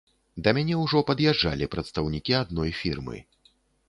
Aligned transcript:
Да 0.45 0.51
мяне 0.57 0.77
ўжо 0.83 1.01
пад'язджалі 1.09 1.67
прадстаўнікі 1.73 2.33
адной 2.39 2.73
фірмы. 2.79 3.21